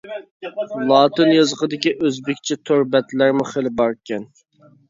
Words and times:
لاتىن 0.91 1.33
يېزىقىدىكى 1.33 1.93
ئۆزبېكچە 1.99 2.57
تور 2.71 2.81
بەتلەرمۇ 2.97 3.49
خېلى 3.51 3.75
باركەن. 3.83 4.27